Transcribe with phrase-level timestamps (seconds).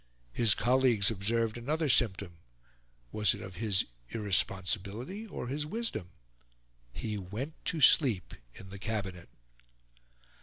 [0.33, 2.39] His colleagues observed another symptom
[3.11, 6.09] was it of his irresponsibility or his wisdom?
[6.91, 9.29] He went to sleep in the Cabinet.